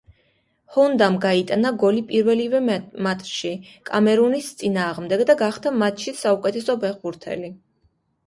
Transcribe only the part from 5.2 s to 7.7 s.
და გახდა მატჩის საუკეთესო ფეხბურთელი.